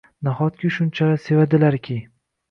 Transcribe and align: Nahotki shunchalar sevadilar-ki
Nahotki 0.27 0.69
shunchalar 0.77 1.21
sevadilar-ki 1.25 1.99